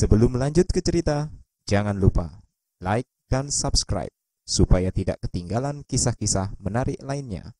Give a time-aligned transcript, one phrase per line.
[0.00, 1.28] Sebelum lanjut ke cerita,
[1.68, 2.40] jangan lupa
[2.80, 4.08] like dan subscribe
[4.48, 7.52] supaya tidak ketinggalan kisah-kisah menarik lainnya.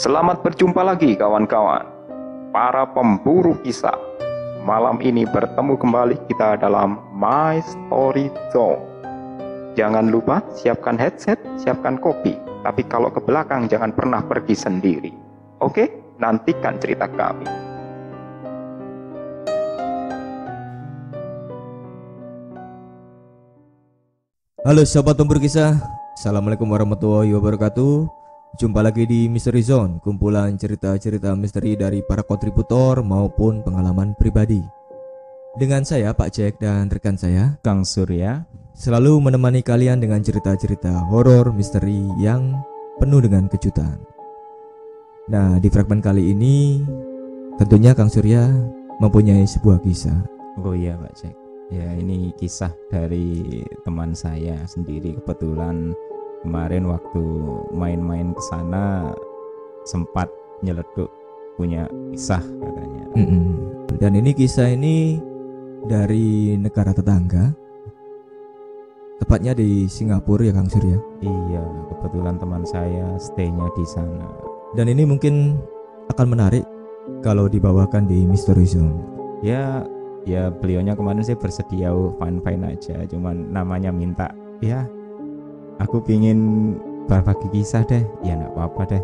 [0.00, 1.84] Selamat berjumpa lagi kawan-kawan,
[2.56, 4.00] para pemburu kisah.
[4.64, 8.80] Malam ini bertemu kembali kita dalam My Story Zone.
[9.76, 12.32] Jangan lupa siapkan headset, siapkan kopi.
[12.64, 15.12] Tapi kalau ke belakang jangan pernah pergi sendiri.
[15.60, 17.65] Oke, nantikan cerita kami.
[24.66, 25.78] Halo sahabat pemburu kisah.
[26.18, 28.10] Assalamualaikum warahmatullahi wabarakatuh.
[28.58, 34.58] Jumpa lagi di Misteri Zone Kumpulan cerita-cerita misteri dari para kontributor maupun pengalaman pribadi.
[35.54, 38.42] Dengan saya Pak Jack dan rekan saya Kang Surya.
[38.74, 42.58] Selalu menemani kalian dengan cerita-cerita horor misteri yang
[42.98, 44.02] penuh dengan kejutan.
[45.30, 46.82] Nah di fragmen kali ini
[47.54, 48.50] Tentunya Kang Surya
[48.98, 50.26] mempunyai sebuah kisah.
[50.58, 55.18] Oh iya Pak Jack Ya ini kisah dari teman saya sendiri.
[55.18, 55.90] Kebetulan
[56.46, 57.24] kemarin waktu
[57.74, 59.10] main-main ke sana
[59.82, 60.30] sempat
[60.62, 61.10] nyeleduk
[61.58, 63.04] punya kisah katanya.
[63.98, 65.18] Dan ini kisah ini
[65.90, 67.50] dari negara tetangga.
[69.16, 74.28] Tepatnya di Singapura ya Kang Surya Iya, kebetulan teman saya stay-nya di sana.
[74.76, 75.56] Dan ini mungkin
[76.12, 76.62] akan menarik
[77.24, 78.92] kalau dibawakan di Mystery Zone.
[79.40, 79.88] Ya,
[80.26, 84.84] ya beliaunya kemarin sih bersedia fine-fine aja, cuman namanya minta, ya
[85.78, 86.74] aku pingin
[87.06, 89.02] berbagi kisah deh, ya nggak apa-apa deh.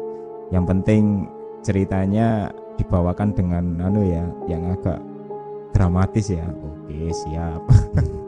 [0.51, 1.03] Yang penting
[1.63, 4.99] ceritanya dibawakan dengan anu ya, yang agak
[5.71, 6.45] dramatis ya.
[6.45, 7.63] Oke, siap.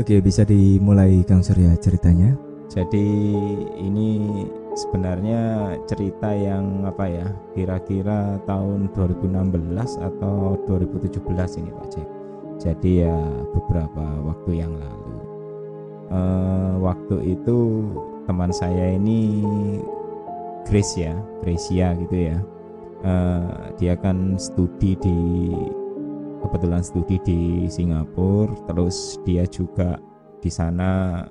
[0.00, 2.32] Oke bisa dimulai Kang Surya ceritanya
[2.72, 3.12] Jadi
[3.76, 4.08] ini
[4.72, 12.08] sebenarnya cerita yang apa ya kira-kira tahun 2016 atau 2017 ini Pak Jack.
[12.62, 13.18] Jadi ya
[13.52, 15.16] beberapa waktu yang lalu.
[16.12, 17.58] Eh, waktu itu
[18.28, 19.42] teman saya ini
[20.68, 22.38] Grace ya, Gracia gitu ya.
[23.02, 23.52] Eh,
[23.82, 25.18] dia kan studi di
[26.38, 29.98] kebetulan studi di Singapura, terus dia juga
[30.38, 31.22] di sana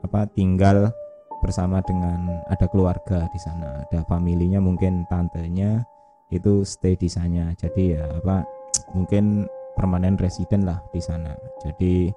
[0.00, 0.92] apa tinggal
[1.40, 5.82] bersama dengan ada keluarga di sana ada familinya mungkin tantenya
[6.30, 7.52] itu stay di sana.
[7.58, 8.46] Jadi ya apa
[8.94, 11.34] mungkin permanen resident lah di sana.
[11.62, 12.08] Jadi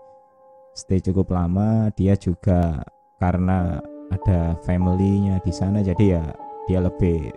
[0.78, 2.82] stay cukup lama dia juga
[3.18, 3.82] karena
[4.14, 6.24] ada familynya di sana jadi ya
[6.70, 7.34] dia lebih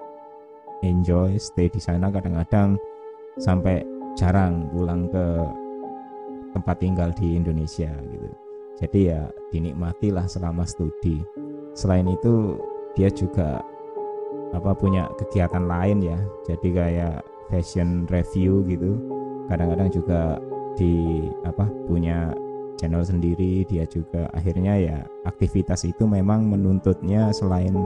[0.85, 2.13] enjoy stay di sana.
[2.13, 2.77] Kadang-kadang
[3.41, 3.81] sampai
[4.17, 5.27] jarang pulang ke
[6.53, 8.31] tempat tinggal di Indonesia gitu.
[8.77, 11.25] Jadi ya dinikmatilah selama studi
[11.77, 12.57] selain itu
[12.97, 13.61] dia juga
[14.57, 16.19] apa punya kegiatan lain ya.
[16.49, 17.21] Jadi kayak
[17.53, 18.97] fashion review gitu.
[19.47, 20.41] Kadang-kadang juga
[20.75, 22.33] di apa punya
[22.81, 23.69] channel sendiri.
[23.69, 24.99] Dia juga akhirnya ya
[25.29, 27.77] aktivitas itu memang menuntutnya selain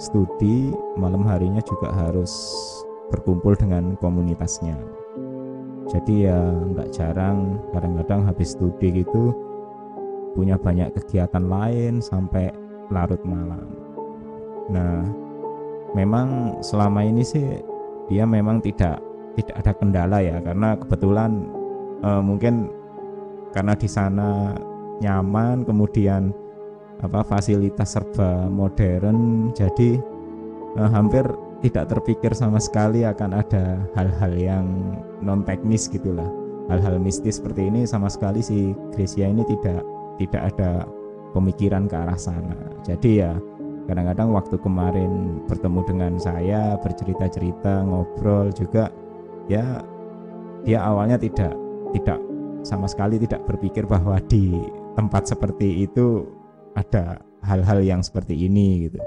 [0.00, 2.32] studi malam harinya juga harus
[3.12, 4.76] berkumpul dengan komunitasnya.
[5.86, 6.40] Jadi ya
[6.74, 9.30] nggak jarang kadang-kadang habis studi gitu
[10.34, 12.50] punya banyak kegiatan lain sampai
[12.90, 13.66] larut malam.
[14.70, 15.02] Nah,
[15.94, 17.62] memang selama ini sih
[18.10, 19.00] dia memang tidak
[19.36, 21.48] tidak ada kendala ya karena kebetulan
[22.02, 22.72] eh, mungkin
[23.52, 24.56] karena di sana
[25.00, 26.32] nyaman kemudian
[27.04, 30.00] apa fasilitas serba modern jadi
[30.80, 31.24] eh, hampir
[31.64, 34.66] tidak terpikir sama sekali akan ada hal-hal yang
[35.24, 36.28] non teknis gitulah
[36.68, 39.82] hal-hal mistis seperti ini sama sekali si Gracia ini tidak
[40.16, 40.70] tidak ada
[41.36, 42.56] pemikiran ke arah sana.
[42.80, 43.36] Jadi ya
[43.84, 48.88] kadang-kadang waktu kemarin bertemu dengan saya bercerita-cerita ngobrol juga
[49.46, 49.84] ya
[50.64, 51.52] dia awalnya tidak
[51.94, 52.18] tidak
[52.66, 54.58] sama sekali tidak berpikir bahwa di
[54.96, 56.26] tempat seperti itu
[56.74, 58.98] ada hal-hal yang seperti ini gitu.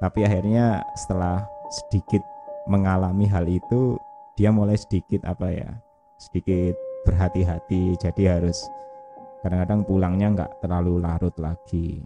[0.00, 2.24] Tapi akhirnya setelah sedikit
[2.66, 4.00] mengalami hal itu
[4.34, 5.70] dia mulai sedikit apa ya
[6.18, 6.74] sedikit
[7.04, 8.66] berhati-hati jadi harus
[9.44, 12.00] kadang-kadang pulangnya nggak terlalu larut lagi.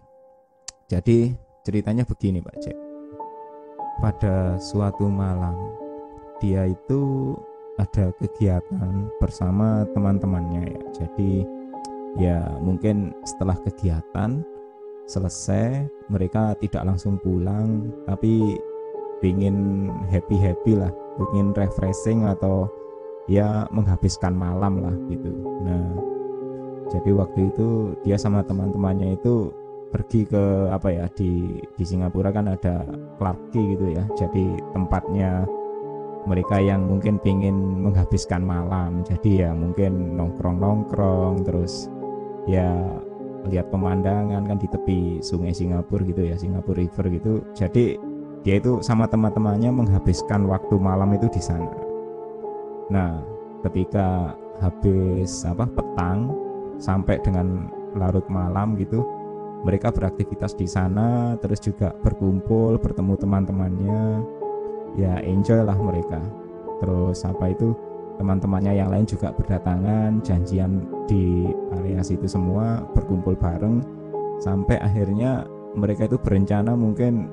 [0.91, 1.31] Jadi
[1.63, 2.77] ceritanya begini Pak Cek.
[4.03, 5.55] Pada suatu malam
[6.43, 7.31] dia itu
[7.79, 10.81] ada kegiatan bersama teman-temannya ya.
[10.99, 11.31] Jadi
[12.19, 14.43] ya mungkin setelah kegiatan
[15.07, 18.59] selesai mereka tidak langsung pulang tapi
[19.23, 20.91] ingin happy happy lah
[21.31, 22.67] ingin refreshing atau
[23.31, 25.31] ya menghabiskan malam lah gitu.
[25.63, 26.18] Nah
[26.89, 29.53] jadi waktu itu dia sama teman-temannya itu
[29.89, 32.85] pergi ke apa ya di di Singapura kan ada
[33.17, 34.05] Clarke gitu ya.
[34.17, 35.45] Jadi tempatnya
[36.29, 39.01] mereka yang mungkin pingin menghabiskan malam.
[39.05, 41.89] Jadi ya mungkin nongkrong-nongkrong terus
[42.45, 42.69] ya
[43.49, 47.33] lihat pemandangan kan di tepi sungai Singapura gitu ya Singapura River gitu.
[47.57, 47.97] Jadi
[48.45, 51.69] dia itu sama teman-temannya menghabiskan waktu malam itu di sana.
[52.93, 53.21] Nah
[53.65, 56.48] ketika habis apa petang
[56.79, 59.03] sampai dengan larut malam gitu.
[59.67, 64.03] Mereka beraktivitas di sana terus juga berkumpul bertemu teman-temannya.
[64.95, 66.23] Ya enjoy lah mereka.
[66.79, 67.75] Terus apa itu?
[68.19, 71.47] Teman-temannya yang lain juga berdatangan janjian di
[71.79, 73.79] area situ semua berkumpul bareng.
[74.43, 77.31] Sampai akhirnya mereka itu berencana mungkin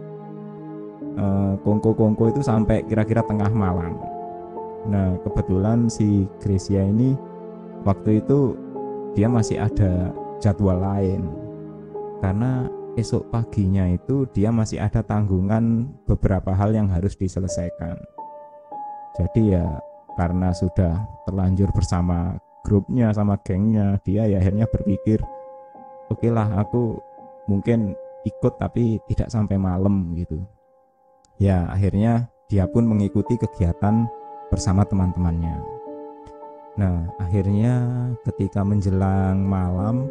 [1.19, 3.99] eh, kongko-kongko itu sampai kira-kira tengah malam.
[4.87, 7.19] Nah kebetulan si Gracia ini
[7.83, 8.66] waktu itu
[9.17, 10.13] dia masih ada
[10.45, 11.25] jadwal lain.
[12.21, 12.69] Karena
[13.01, 17.97] esok paginya itu dia masih ada tanggungan beberapa hal yang harus diselesaikan.
[19.17, 19.81] Jadi ya
[20.21, 25.21] karena sudah terlanjur bersama grupnya sama gengnya dia ya akhirnya berpikir
[26.09, 26.99] oke okay lah aku
[27.49, 27.97] mungkin
[28.27, 30.45] ikut tapi tidak sampai malam gitu.
[31.41, 34.09] Ya akhirnya dia pun mengikuti kegiatan
[34.49, 35.75] bersama teman-temannya
[36.76, 37.75] nah akhirnya
[38.28, 40.08] ketika menjelang malam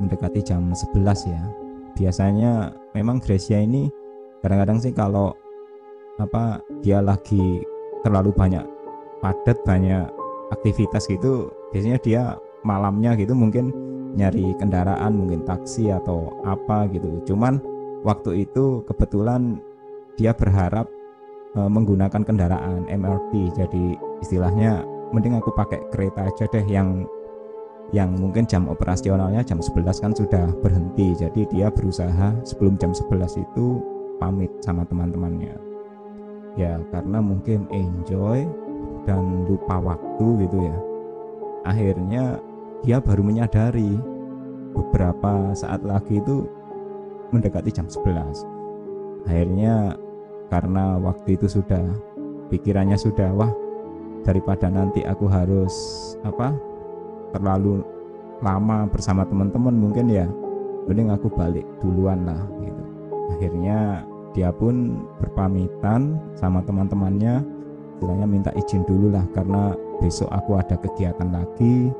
[0.00, 1.42] mendekati jam 11 ya
[1.92, 3.92] biasanya memang Gracia ini
[4.40, 5.36] kadang-kadang sih kalau
[6.18, 7.62] apa dia lagi
[8.00, 8.64] terlalu banyak
[9.20, 10.08] padat banyak
[10.54, 12.22] aktivitas gitu biasanya dia
[12.64, 13.70] malamnya gitu mungkin
[14.16, 17.22] nyari kendaraan mungkin taksi atau apa gitu.
[17.28, 17.60] Cuman
[18.06, 19.60] waktu itu kebetulan
[20.16, 20.88] dia berharap
[21.54, 23.84] e, menggunakan kendaraan MRT jadi
[24.24, 24.82] istilahnya
[25.14, 27.06] mending aku pakai kereta aja deh yang
[27.88, 31.16] yang mungkin jam operasionalnya jam 11 kan sudah berhenti.
[31.16, 33.80] Jadi dia berusaha sebelum jam 11 itu
[34.20, 35.56] pamit sama teman-temannya.
[36.60, 38.44] Ya karena mungkin enjoy
[39.08, 40.76] dan lupa waktu gitu ya.
[41.64, 42.36] Akhirnya
[42.84, 43.96] dia baru menyadari
[44.76, 46.44] beberapa saat lagi itu
[47.32, 48.58] mendekati jam 11
[49.28, 49.92] akhirnya
[50.48, 51.84] karena waktu itu sudah
[52.48, 53.52] pikirannya sudah wah
[54.22, 55.74] daripada nanti aku harus
[56.24, 56.54] apa
[57.34, 57.84] terlalu
[58.40, 60.26] lama bersama teman-teman mungkin ya.
[60.88, 62.82] Mending aku balik duluan lah gitu.
[63.36, 67.44] Akhirnya dia pun berpamitan sama teman-temannya.
[67.98, 71.92] Istilahnya minta izin dulu lah karena besok aku ada kegiatan lagi.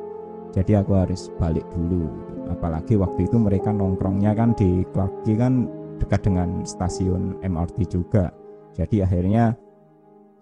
[0.56, 2.08] Jadi aku harus balik dulu
[2.48, 5.68] apalagi waktu itu mereka nongkrongnya kan di Clark kan
[6.00, 8.32] dekat dengan stasiun MRT juga.
[8.74, 9.52] Jadi akhirnya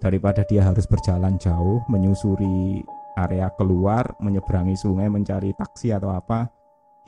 [0.01, 2.85] daripada dia harus berjalan jauh menyusuri
[3.17, 6.53] area keluar menyeberangi sungai mencari taksi atau apa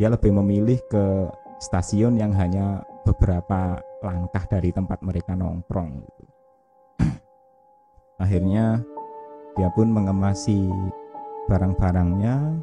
[0.01, 6.25] dia lebih memilih ke stasiun yang hanya beberapa langkah dari tempat mereka nongkrong gitu.
[8.25, 8.81] Akhirnya
[9.59, 10.71] dia pun mengemasi
[11.51, 12.63] barang-barangnya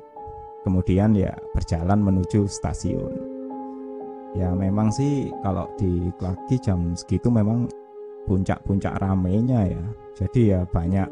[0.64, 3.14] kemudian ya berjalan menuju stasiun.
[4.36, 7.68] Ya memang sih kalau di Clarky jam segitu memang
[8.26, 9.84] puncak-puncak ramenya ya
[10.18, 11.08] jadi ya banyak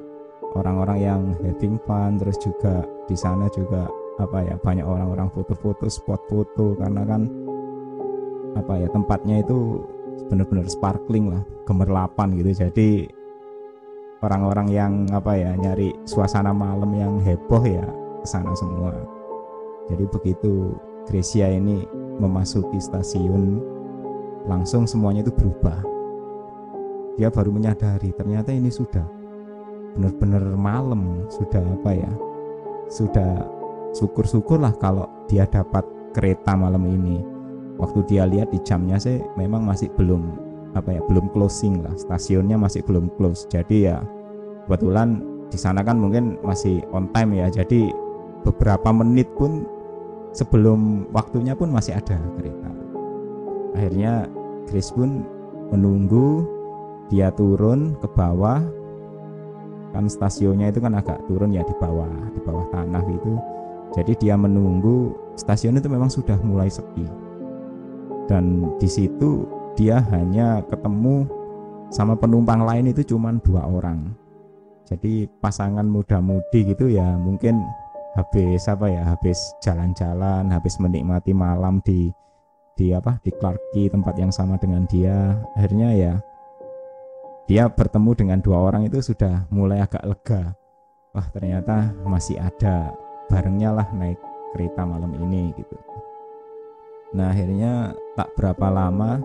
[0.53, 3.89] orang-orang yang having fun terus juga di sana juga
[4.21, 7.25] apa ya banyak orang-orang foto-foto spot foto karena kan
[8.53, 9.81] apa ya tempatnya itu
[10.29, 13.09] benar-benar sparkling lah gemerlapan gitu jadi
[14.23, 17.83] orang-orang yang apa ya nyari suasana malam yang heboh ya
[18.23, 18.95] sana semua.
[19.91, 21.83] Jadi begitu Gracia ini
[22.23, 23.59] memasuki stasiun
[24.47, 25.83] langsung semuanya itu berubah.
[27.19, 29.05] Dia baru menyadari ternyata ini sudah
[29.93, 32.11] benar-benar malam, sudah apa ya?
[32.89, 33.45] Sudah
[33.93, 37.21] syukur-syukurlah kalau dia dapat kereta malam ini.
[37.77, 40.43] Waktu dia lihat di jamnya sih memang masih belum
[40.73, 43.97] apa ya belum closing lah stasiunnya masih belum close jadi ya
[44.65, 45.21] kebetulan
[45.53, 47.93] di sana kan mungkin masih on time ya jadi
[48.41, 49.69] beberapa menit pun
[50.33, 52.69] sebelum waktunya pun masih ada kereta
[53.77, 54.25] akhirnya
[54.65, 55.21] Chris pun
[55.69, 56.45] menunggu
[57.07, 58.63] dia turun ke bawah.
[59.93, 63.33] Kan stasiunnya itu kan agak turun ya di bawah di bawah tanah gitu.
[63.93, 67.05] Jadi dia menunggu stasiun itu memang sudah mulai sepi.
[68.25, 69.45] Dan di situ
[69.77, 71.29] dia hanya ketemu
[71.93, 74.17] sama penumpang lain itu cuma dua orang.
[74.89, 77.61] Jadi pasangan muda-mudi gitu ya mungkin
[78.17, 82.13] habis apa ya habis jalan-jalan habis menikmati malam di
[82.73, 85.37] di apa di Clarky tempat yang sama dengan dia.
[85.53, 86.13] Akhirnya ya
[87.43, 90.55] dia bertemu dengan dua orang itu sudah mulai agak lega.
[91.13, 92.95] Wah ternyata masih ada
[93.27, 94.17] barengnya lah naik
[94.55, 95.75] kereta malam ini gitu.
[97.13, 99.21] Nah akhirnya tak berapa lama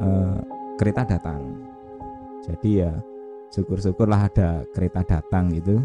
[0.00, 0.38] eh,
[0.78, 1.42] kereta datang.
[2.44, 2.92] Jadi ya
[3.50, 5.82] syukur-syukurlah ada kereta datang gitu.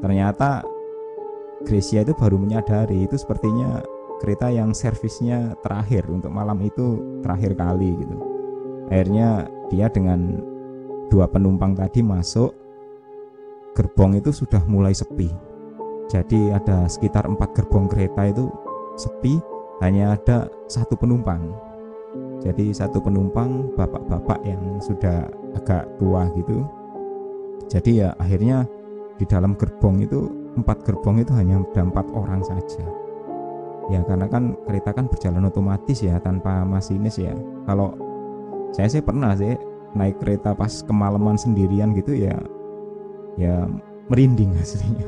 [0.00, 0.64] Ternyata
[1.60, 3.84] Gracia itu baru menyadari itu sepertinya
[4.16, 8.16] kereta yang servisnya terakhir untuk malam itu terakhir kali gitu.
[8.88, 10.40] Akhirnya dia dengan
[11.10, 12.54] dua penumpang tadi masuk
[13.74, 15.28] gerbong itu sudah mulai sepi.
[16.10, 18.50] Jadi ada sekitar empat gerbong kereta itu
[18.98, 19.38] sepi
[19.82, 21.50] hanya ada satu penumpang.
[22.40, 26.66] Jadi satu penumpang bapak-bapak yang sudah agak tua gitu.
[27.70, 28.66] Jadi ya akhirnya
[29.20, 30.26] di dalam gerbong itu
[30.58, 32.82] empat gerbong itu hanya ada empat orang saja.
[33.90, 37.34] Ya karena kan kereta kan berjalan otomatis ya tanpa masinis ya.
[37.66, 37.94] Kalau
[38.74, 39.54] saya sih pernah sih
[39.94, 42.36] naik kereta pas kemalaman sendirian gitu ya
[43.38, 43.66] ya
[44.10, 45.06] merinding aslinya.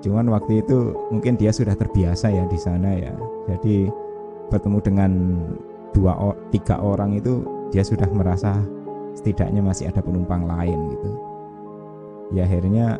[0.00, 3.12] Cuman waktu itu mungkin dia sudah terbiasa ya di sana ya.
[3.48, 3.92] Jadi
[4.48, 5.10] bertemu dengan
[5.92, 6.16] dua
[6.48, 8.58] tiga orang itu dia sudah merasa
[9.12, 11.10] setidaknya masih ada penumpang lain gitu.
[12.32, 12.96] Ya akhirnya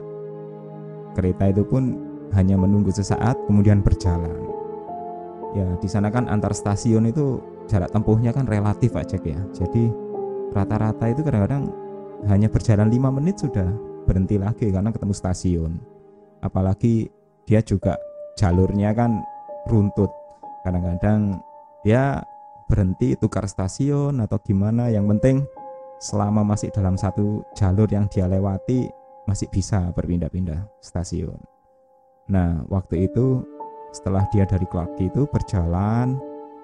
[1.16, 1.96] kereta itu pun
[2.36, 4.36] hanya menunggu sesaat kemudian berjalan.
[5.56, 9.40] Ya di sana kan antar stasiun itu jarak tempuhnya kan relatif aja ya.
[9.56, 10.09] Jadi
[10.54, 11.70] rata-rata itu kadang-kadang
[12.28, 13.66] hanya berjalan lima menit sudah
[14.04, 15.72] berhenti lagi karena ketemu stasiun.
[16.42, 17.08] Apalagi
[17.46, 17.96] dia juga
[18.36, 19.22] jalurnya kan
[19.68, 20.10] runtut.
[20.66, 21.40] Kadang-kadang
[21.86, 22.20] ya
[22.68, 24.92] berhenti tukar stasiun atau gimana.
[24.92, 25.36] Yang penting
[26.00, 28.88] selama masih dalam satu jalur yang dia lewati
[29.28, 31.36] masih bisa berpindah-pindah stasiun.
[32.28, 33.44] Nah waktu itu
[33.92, 36.14] setelah dia dari Clark itu berjalan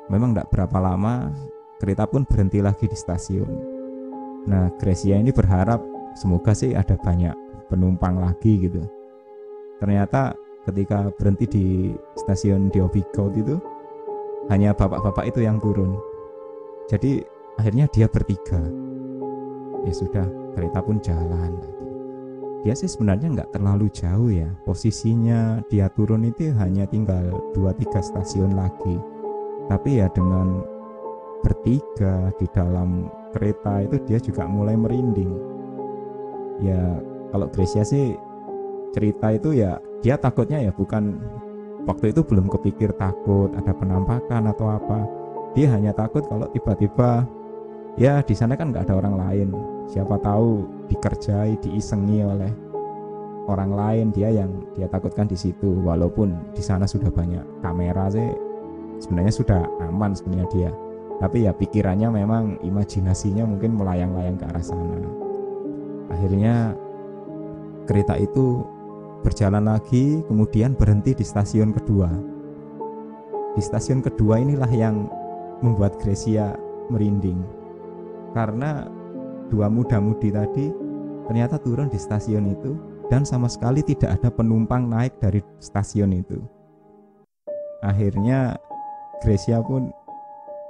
[0.07, 1.35] memang tidak berapa lama
[1.83, 3.76] kereta pun berhenti lagi di stasiun
[4.47, 5.83] nah Gracia ini berharap
[6.15, 7.35] semoga sih ada banyak
[7.69, 8.83] penumpang lagi gitu.
[9.83, 10.33] Ternyata
[10.67, 11.67] ketika berhenti di
[12.19, 13.57] stasiun di Obigot itu
[14.49, 15.99] hanya bapak-bapak itu yang turun.
[16.87, 17.23] Jadi
[17.59, 18.63] akhirnya dia bertiga.
[19.87, 21.59] Ya sudah kereta pun jalan.
[22.67, 24.51] Dia sih sebenarnya nggak terlalu jauh ya.
[24.67, 28.99] Posisinya dia turun itu hanya tinggal 2-3 stasiun lagi.
[29.71, 30.63] Tapi ya dengan
[31.43, 35.33] bertiga di dalam kereta itu dia juga mulai merinding.
[36.63, 38.17] Ya kalau Gracia sih
[38.95, 41.21] cerita itu ya dia takutnya ya bukan
[41.85, 45.05] waktu itu belum kepikir takut ada penampakan atau apa.
[45.57, 47.25] Dia hanya takut kalau tiba-tiba
[47.97, 49.49] ya di sana kan nggak ada orang lain.
[49.87, 52.53] Siapa tahu dikerjai diisengi oleh
[53.47, 55.81] orang lain dia yang dia takutkan di situ.
[55.85, 58.29] Walaupun di sana sudah banyak kamera sih
[59.01, 60.71] sebenarnya sudah aman sebenarnya dia
[61.17, 65.01] tapi ya pikirannya memang imajinasinya mungkin melayang-layang ke arah sana.
[66.13, 66.77] Akhirnya
[67.89, 68.67] kereta itu
[69.25, 72.11] berjalan lagi kemudian berhenti di stasiun kedua.
[73.57, 75.09] Di stasiun kedua inilah yang
[75.65, 76.53] membuat Gracia
[76.93, 77.41] merinding.
[78.37, 78.85] Karena
[79.49, 80.69] dua muda-mudi tadi
[81.25, 82.77] ternyata turun di stasiun itu
[83.09, 86.37] dan sama sekali tidak ada penumpang naik dari stasiun itu.
[87.81, 88.61] Akhirnya
[89.25, 89.89] Gracia pun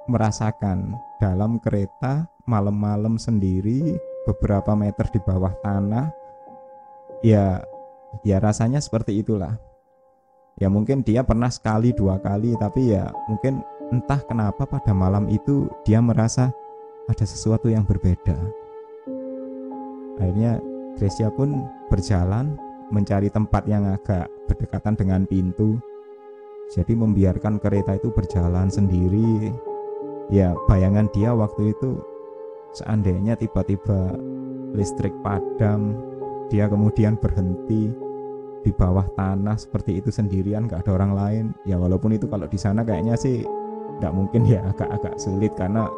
[0.07, 6.11] merasakan dalam kereta malam-malam sendiri beberapa meter di bawah tanah
[7.23, 7.63] ya
[8.23, 9.59] ya rasanya seperti itulah.
[10.57, 13.61] Ya mungkin dia pernah sekali dua kali tapi ya mungkin
[13.93, 16.49] entah kenapa pada malam itu dia merasa
[17.07, 18.35] ada sesuatu yang berbeda.
[20.17, 20.59] Akhirnya
[20.97, 22.57] Gracia pun berjalan
[22.89, 25.77] mencari tempat yang agak berdekatan dengan pintu.
[26.73, 29.53] Jadi membiarkan kereta itu berjalan sendiri
[30.33, 32.03] ya bayangan dia waktu itu
[32.75, 34.15] seandainya tiba-tiba
[34.75, 35.97] listrik padam
[36.53, 37.91] dia kemudian berhenti
[38.67, 41.45] di bawah tanah seperti itu sendirian gak ada orang lain.
[41.63, 43.47] Ya walaupun itu kalau di sana kayaknya sih
[44.03, 45.89] nggak mungkin ya agak-agak sulit karena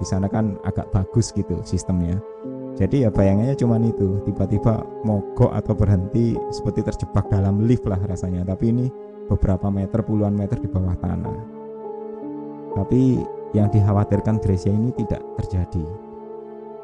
[0.00, 2.16] di sana kan agak bagus gitu sistemnya.
[2.74, 8.42] Jadi ya bayangannya cuma itu tiba-tiba mogok atau berhenti seperti terjebak dalam lift lah rasanya.
[8.42, 8.86] Tapi ini
[9.30, 11.38] beberapa meter puluhan meter di bawah tanah.
[12.74, 13.22] Tapi
[13.54, 15.86] yang dikhawatirkan Gracia ini tidak terjadi.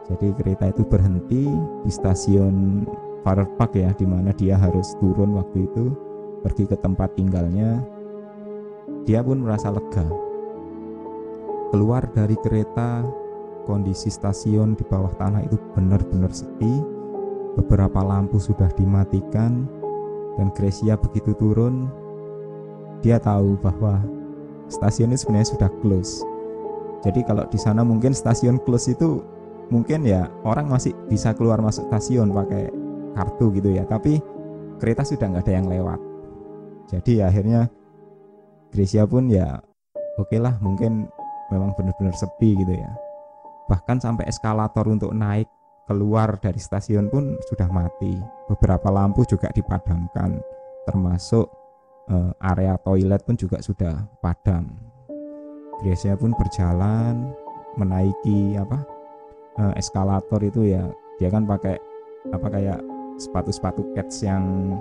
[0.06, 1.50] Jadi kereta itu berhenti
[1.84, 2.86] di stasiun
[3.20, 5.92] Park ya di mana dia harus turun waktu itu
[6.40, 7.84] pergi ke tempat tinggalnya.
[9.04, 10.06] Dia pun merasa lega.
[11.70, 13.04] Keluar dari kereta
[13.68, 16.80] kondisi stasiun di bawah tanah itu benar-benar sepi.
[17.60, 19.68] Beberapa lampu sudah dimatikan
[20.38, 21.90] dan Gracia begitu turun
[23.02, 24.00] dia tahu bahwa
[24.70, 26.24] stasiun ini sebenarnya sudah close
[27.00, 29.24] jadi kalau di sana mungkin stasiun close itu
[29.70, 32.68] mungkin ya orang masih bisa keluar masuk stasiun pakai
[33.14, 34.18] kartu gitu ya tapi
[34.82, 36.00] kereta sudah nggak ada yang lewat
[36.90, 37.62] jadi ya, akhirnya
[38.70, 39.58] Gracia pun ya
[40.18, 41.06] oke okay lah mungkin
[41.50, 42.90] memang benar-benar sepi gitu ya
[43.70, 45.46] bahkan sampai eskalator untuk naik
[45.90, 48.14] keluar dari stasiun pun sudah mati.
[48.46, 50.38] Beberapa lampu juga dipadamkan,
[50.86, 51.50] termasuk
[52.06, 54.70] eh, area toilet pun juga sudah padam.
[55.80, 57.32] Gracia pun berjalan
[57.78, 58.78] menaiki apa
[59.60, 60.84] eh, eskalator itu ya
[61.16, 61.76] dia kan pakai
[62.32, 62.80] apa kayak
[63.20, 64.76] sepatu-sepatu cats yang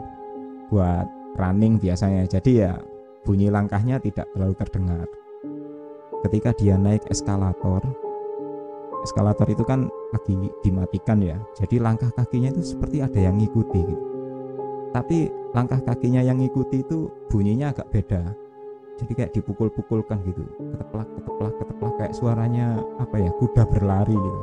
[0.72, 1.08] buat
[1.40, 2.28] running biasanya.
[2.28, 2.76] Jadi ya
[3.24, 5.08] bunyi langkahnya tidak terlalu terdengar.
[6.28, 7.80] Ketika dia naik eskalator
[9.00, 11.40] eskalator itu kan lagi dimatikan ya.
[11.56, 14.06] Jadi langkah kakinya itu seperti ada yang ngikuti gitu.
[14.90, 18.34] tapi langkah kakinya yang ngikuti itu bunyinya agak beda
[19.00, 20.44] jadi kayak dipukul-pukulkan gitu.
[20.76, 24.42] Keteplak keteplak keteplak kayak suaranya apa ya kuda berlari gitu.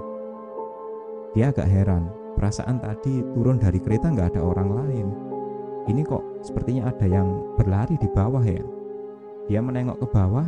[1.36, 5.06] Dia agak heran perasaan tadi turun dari kereta nggak ada orang lain.
[5.86, 8.64] Ini kok sepertinya ada yang berlari di bawah ya?
[9.46, 10.46] Dia menengok ke bawah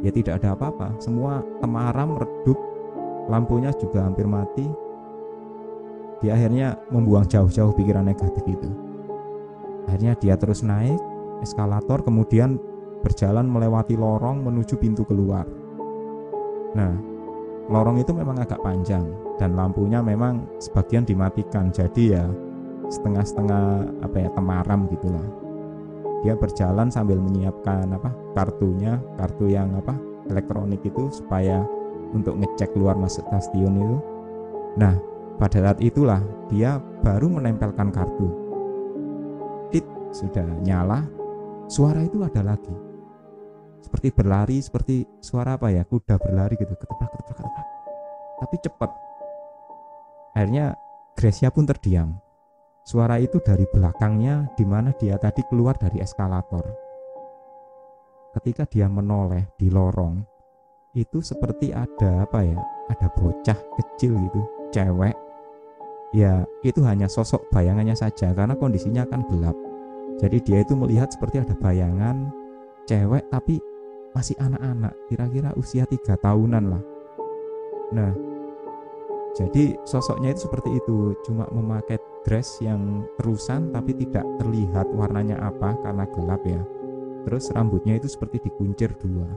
[0.00, 0.94] ya tidak ada apa-apa.
[1.02, 2.58] Semua temaram redup
[3.26, 4.66] lampunya juga hampir mati.
[6.22, 8.70] Dia akhirnya membuang jauh-jauh pikiran negatif itu.
[9.86, 10.98] Akhirnya dia terus naik
[11.42, 12.58] eskalator kemudian
[13.00, 15.46] berjalan melewati lorong menuju pintu keluar.
[16.74, 16.94] Nah
[17.68, 19.04] lorong itu memang agak panjang
[19.38, 21.70] dan lampunya memang sebagian dimatikan.
[21.70, 22.26] Jadi ya
[22.88, 23.64] setengah-setengah
[24.02, 25.26] apa ya temaram gitulah.
[26.26, 29.94] Dia berjalan sambil menyiapkan apa kartunya kartu yang apa
[30.26, 31.62] elektronik itu supaya
[32.10, 33.96] untuk ngecek keluar masuk stasiun itu.
[34.74, 34.98] Nah
[35.38, 36.18] pada saat itulah
[36.50, 38.26] dia baru menempelkan kartu.
[39.70, 41.06] Tit sudah nyala.
[41.68, 42.87] Suara itu ada lagi
[43.80, 47.66] seperti berlari seperti suara apa ya kuda berlari gitu keteprak keteprak keteprak
[48.38, 48.90] tapi cepat
[50.34, 50.66] akhirnya
[51.18, 52.14] Gracia pun terdiam
[52.88, 56.64] Suara itu dari belakangnya di mana dia tadi keluar dari eskalator.
[58.32, 60.24] Ketika dia menoleh di lorong,
[60.96, 62.56] itu seperti ada apa ya?
[62.88, 64.40] Ada bocah kecil gitu,
[64.72, 65.12] cewek.
[66.16, 69.52] Ya, itu hanya sosok bayangannya saja karena kondisinya kan gelap.
[70.24, 72.32] Jadi dia itu melihat seperti ada bayangan
[72.88, 73.60] cewek tapi
[74.16, 76.82] masih anak-anak, kira-kira usia tiga tahunan lah.
[77.92, 78.12] Nah,
[79.36, 85.76] jadi sosoknya itu seperti itu, cuma memakai dress yang terusan tapi tidak terlihat warnanya apa
[85.84, 86.62] karena gelap ya.
[87.28, 89.28] Terus rambutnya itu seperti dikuncir dua.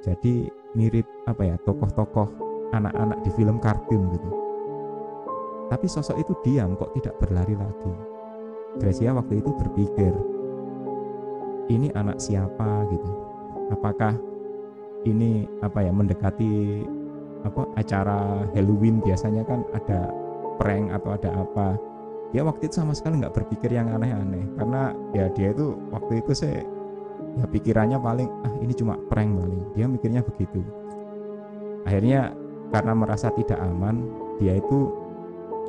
[0.00, 0.46] Jadi
[0.78, 2.28] mirip apa ya tokoh-tokoh
[2.70, 4.30] anak-anak di film kartun gitu.
[5.68, 7.92] Tapi sosok itu diam kok tidak berlari lagi.
[8.78, 10.12] Gracia waktu itu berpikir,
[11.68, 12.84] ini anak siapa?
[12.92, 13.10] gitu?
[13.72, 14.16] Apakah
[15.04, 16.84] ini apa ya mendekati
[17.44, 20.08] apa acara Halloween biasanya kan ada
[20.60, 21.76] prank atau ada apa?
[22.34, 26.34] Dia waktu itu sama sekali nggak berpikir yang aneh-aneh karena ya dia itu waktu itu
[26.34, 26.66] saya
[27.38, 29.62] ya pikirannya paling ah ini cuma prank paling.
[29.78, 30.60] Dia mikirnya begitu.
[31.84, 32.32] Akhirnya
[32.72, 34.08] karena merasa tidak aman
[34.42, 34.90] dia itu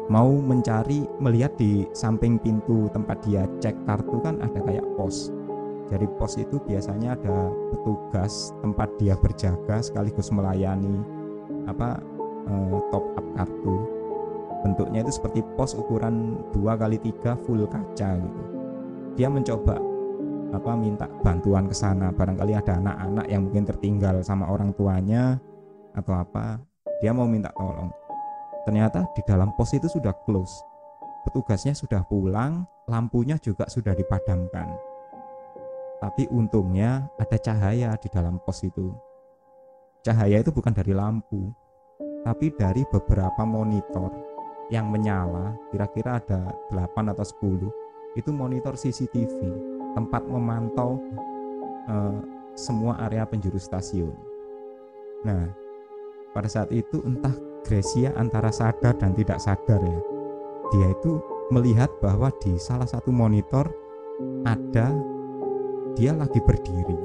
[0.10, 5.34] mau mencari melihat di samping pintu tempat dia cek kartu kan ada kayak pos
[5.86, 11.06] jadi pos itu biasanya ada petugas tempat dia berjaga sekaligus melayani
[11.70, 12.02] apa
[12.50, 13.76] eh, top up kartu.
[14.66, 18.42] Bentuknya itu seperti pos ukuran 2 kali 3 full kaca gitu.
[19.14, 19.78] Dia mencoba
[20.58, 22.10] apa minta bantuan ke sana.
[22.10, 25.38] Barangkali ada anak-anak yang mungkin tertinggal sama orang tuanya
[25.94, 26.58] atau apa
[26.98, 27.94] dia mau minta tolong.
[28.66, 30.66] Ternyata di dalam pos itu sudah close.
[31.30, 34.95] Petugasnya sudah pulang lampunya juga sudah dipadamkan
[36.00, 38.94] tapi untungnya ada cahaya di dalam pos itu
[40.06, 41.50] Cahaya itu bukan dari lampu,
[42.22, 44.14] tapi dari beberapa monitor
[44.70, 47.26] yang menyala, kira-kira ada 8 atau
[48.14, 48.14] 10.
[48.14, 49.34] Itu monitor CCTV,
[49.98, 51.02] tempat memantau
[51.90, 52.22] uh,
[52.54, 54.14] semua area penjuru stasiun.
[55.26, 55.50] Nah,
[56.38, 57.34] pada saat itu entah
[57.66, 60.00] Gracia antara sadar dan tidak sadar ya.
[60.70, 61.18] Dia itu
[61.50, 63.66] melihat bahwa di salah satu monitor
[64.46, 64.94] ada
[65.96, 67.00] dia lagi berdiri.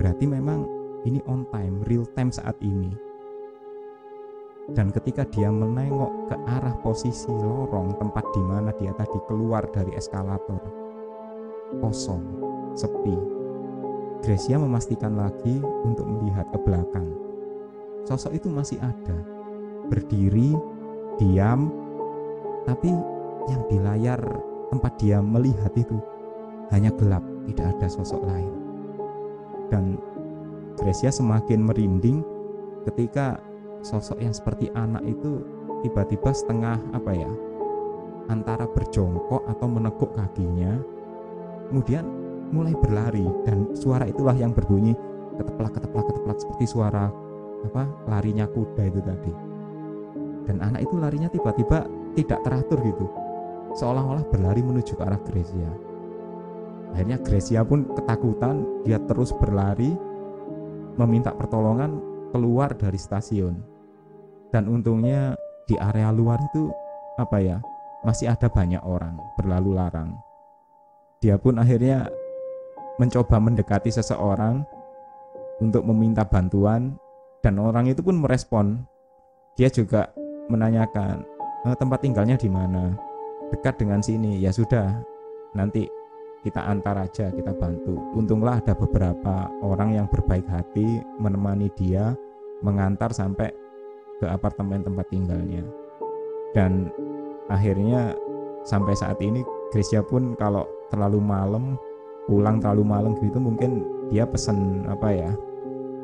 [0.00, 0.64] Berarti memang
[1.04, 2.90] ini on time, real time saat ini.
[4.72, 9.92] Dan ketika dia menengok ke arah posisi lorong tempat di mana dia tadi keluar dari
[9.92, 10.64] eskalator,
[11.84, 12.24] kosong,
[12.72, 13.16] sepi.
[14.22, 17.10] Gracia memastikan lagi untuk melihat ke belakang.
[18.06, 19.18] Sosok itu masih ada,
[19.90, 20.54] berdiri,
[21.18, 21.68] diam,
[22.64, 22.94] tapi
[23.50, 24.22] yang di layar
[24.70, 25.98] tempat dia melihat itu
[26.70, 28.52] hanya gelap, tidak ada sosok lain.
[29.72, 29.96] Dan
[30.76, 32.24] Gracia semakin merinding
[32.88, 33.40] ketika
[33.84, 35.42] sosok yang seperti anak itu
[35.84, 37.30] tiba-tiba setengah apa ya
[38.30, 40.78] antara berjongkok atau menekuk kakinya
[41.68, 42.04] kemudian
[42.52, 43.24] mulai berlari.
[43.48, 44.92] Dan suara itulah yang berbunyi
[45.40, 47.08] keteplak keteplak keteplak seperti suara
[47.64, 49.32] apa larinya kuda itu tadi.
[50.48, 53.06] Dan anak itu larinya tiba-tiba tidak teratur gitu.
[53.72, 55.91] Seolah-olah berlari menuju ke arah Gracia
[56.92, 59.96] akhirnya Gracia pun ketakutan dia terus berlari
[61.00, 61.98] meminta pertolongan
[62.32, 63.56] keluar dari stasiun.
[64.52, 65.32] Dan untungnya
[65.64, 66.68] di area luar itu
[67.16, 67.58] apa ya
[68.04, 70.12] masih ada banyak orang berlalu larang.
[71.22, 72.10] Dia pun akhirnya
[73.00, 74.66] mencoba mendekati seseorang
[75.62, 76.98] untuk meminta bantuan
[77.40, 78.84] dan orang itu pun merespon.
[79.56, 80.10] Dia juga
[80.48, 81.22] menanyakan
[81.64, 82.96] e, tempat tinggalnya di mana?
[83.54, 84.40] Dekat dengan sini.
[84.40, 84.98] Ya sudah
[85.54, 85.86] nanti
[86.42, 87.94] kita antar aja kita bantu.
[88.18, 92.18] Untunglah ada beberapa orang yang berbaik hati menemani dia
[92.62, 93.54] mengantar sampai
[94.18, 95.62] ke apartemen tempat tinggalnya.
[96.54, 96.90] Dan
[97.46, 98.14] akhirnya
[98.66, 101.78] sampai saat ini Gracia pun kalau terlalu malam
[102.28, 105.30] pulang terlalu malam gitu mungkin dia pesan apa ya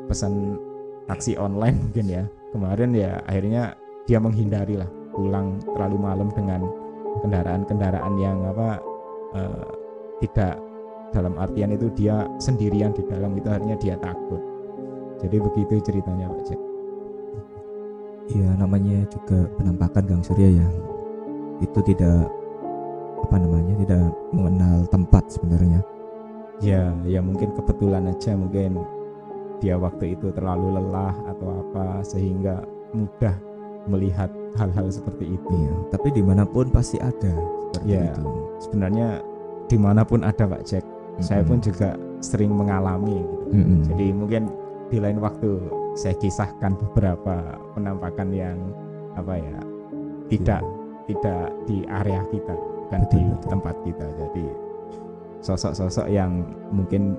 [0.09, 0.57] pesan
[1.05, 2.23] taksi online mungkin ya.
[2.49, 3.77] Kemarin ya akhirnya
[4.09, 6.65] dia menghindari lah pulang terlalu malam dengan
[7.21, 8.81] kendaraan-kendaraan yang apa
[9.37, 9.69] uh,
[10.19, 10.59] tidak
[11.09, 14.41] dalam artian itu dia sendirian di dalam itu akhirnya dia takut.
[15.19, 16.61] Jadi begitu ceritanya Pak Jack.
[18.29, 20.67] Iya namanya juga penampakan Kang Surya ya.
[21.59, 22.29] Itu tidak
[23.25, 25.81] apa namanya tidak mengenal tempat sebenarnya.
[26.61, 28.79] Ya ya mungkin kebetulan aja mungkin
[29.59, 32.63] dia waktu itu terlalu lelah atau apa sehingga
[32.95, 33.35] mudah
[33.89, 35.49] melihat hal-hal seperti itu.
[35.49, 37.33] Iya tapi di mana pun pasti ada
[37.73, 38.23] seperti ya itu.
[38.61, 39.19] sebenarnya
[39.69, 40.85] di mana pun ada Pak Jack
[41.19, 43.45] saya pun juga sering mengalami gitu.
[43.53, 43.79] Mm-mm.
[43.91, 44.43] jadi mungkin
[44.89, 45.59] di lain waktu
[45.93, 48.57] saya kisahkan beberapa penampakan yang
[49.13, 49.59] apa ya
[50.31, 50.61] tidak
[51.05, 53.49] tidak di area kita bukan Betul, di betul.
[53.51, 54.45] tempat kita jadi
[55.39, 56.31] sosok-sosok yang
[56.73, 57.15] mungkin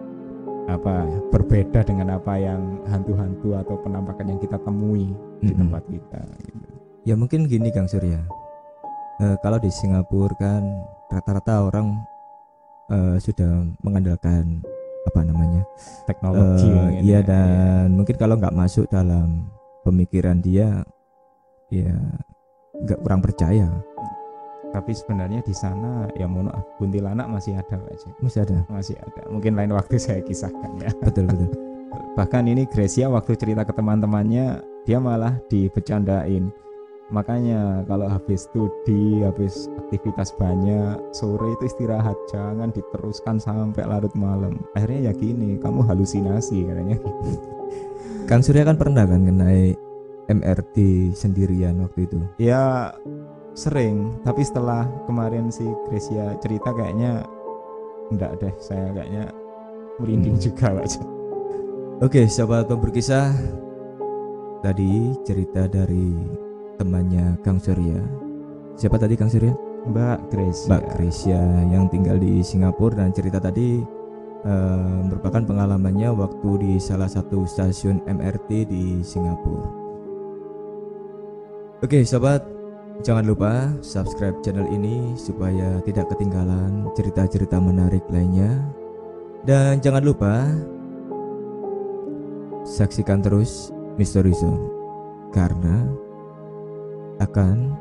[0.69, 5.11] apa berbeda dengan apa yang hantu-hantu atau penampakan yang kita temui
[5.41, 5.61] di Mm-mm.
[5.67, 6.67] tempat kita gitu.
[7.05, 8.21] ya mungkin gini Kang Surya
[9.21, 10.65] Eh, kalau di Singapura kan
[11.13, 11.93] rata-rata orang
[12.90, 14.61] eh, sudah mengandalkan
[15.00, 15.64] apa namanya
[16.05, 17.26] teknologi mungkin iya ya.
[17.26, 19.48] dan mungkin kalau nggak masuk dalam
[19.81, 20.85] pemikiran dia
[21.72, 21.96] ya
[22.85, 23.68] nggak kurang percaya.
[24.70, 27.74] Tapi sebenarnya di sana ya maaf kuntilanak masih ada
[28.22, 28.62] masih ada.
[28.70, 29.26] Masih ada.
[29.26, 30.90] Mungkin lain waktu saya kisahkan ya.
[31.07, 31.50] Betul betul.
[32.14, 36.55] Bahkan ini Gracia waktu cerita ke teman-temannya dia malah dibecandain
[37.11, 44.59] makanya kalau habis studi habis aktivitas banyak sore itu istirahat jangan diteruskan sampai larut malam
[44.79, 46.96] akhirnya ya gini kamu halusinasi katanya
[48.31, 49.75] Kang Surya kan pernah kan naik
[50.31, 52.94] MRT sendirian waktu itu ya
[53.53, 57.27] sering tapi setelah kemarin si Gracia cerita kayaknya
[58.14, 59.35] enggak deh saya kayaknya
[59.99, 60.44] merinding Hmm.
[60.46, 61.05] juga Jack.
[62.01, 63.29] Oke, sahabat berkisah.
[64.64, 66.16] Tadi cerita dari
[66.81, 68.01] temannya Kang Surya.
[68.81, 69.53] Siapa tadi Kang Surya?
[69.81, 73.81] Mbak Gracia Mbak Krisya yang tinggal di Singapura dan cerita tadi
[74.45, 79.69] eh, merupakan pengalamannya waktu di salah satu stasiun MRT di Singapura.
[81.81, 82.45] Oke, sahabat,
[83.01, 88.61] jangan lupa subscribe channel ini supaya tidak ketinggalan cerita-cerita menarik lainnya.
[89.49, 90.45] Dan jangan lupa
[92.69, 94.61] saksikan terus Mystery Zone
[95.33, 95.88] karena
[97.20, 97.76] akan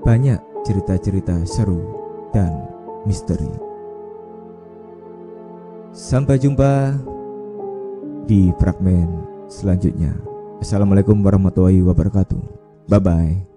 [0.00, 1.80] banyak cerita-cerita seru
[2.32, 2.50] dan
[3.04, 3.50] misteri.
[5.90, 6.96] Sampai jumpa
[8.24, 9.08] di fragmen
[9.50, 10.14] selanjutnya.
[10.62, 12.42] Assalamualaikum warahmatullahi wabarakatuh.
[12.86, 13.49] Bye bye.